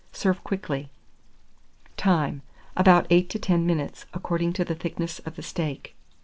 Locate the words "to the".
4.53-4.73